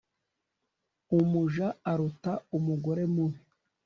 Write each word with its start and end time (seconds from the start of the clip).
Umuja 1.17 1.67
aruta 1.91 2.31
umugore 2.57 3.03
mubi 3.13 3.39